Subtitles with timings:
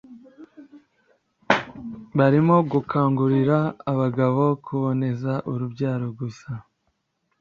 [2.17, 3.57] barimu gukangurira
[3.91, 6.51] abagabo kuboneza urubyaro gusa